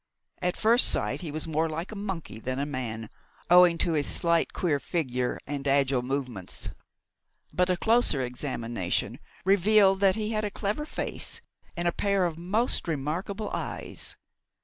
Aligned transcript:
At 0.41 0.57
first 0.57 0.89
sight 0.89 1.21
he 1.21 1.29
was 1.29 1.47
more 1.47 1.69
like 1.69 1.91
a 1.91 1.95
monkey 1.95 2.39
than 2.39 2.57
a 2.57 2.65
man, 2.65 3.07
owing 3.51 3.77
to 3.77 3.91
his 3.93 4.07
slight, 4.07 4.51
queer 4.51 4.79
figure 4.79 5.37
and 5.45 5.67
agile 5.67 6.01
movements; 6.01 6.69
but 7.53 7.69
a 7.69 7.77
closer 7.77 8.19
examination 8.23 9.19
revealed 9.45 9.99
that 9.99 10.15
he 10.15 10.31
had 10.31 10.43
a 10.43 10.49
clever 10.49 10.87
face, 10.87 11.39
and 11.77 11.87
a 11.87 11.91
pair 11.91 12.25
of 12.25 12.35
most 12.35 12.87
remarkable 12.87 13.51
eyes. 13.53 14.17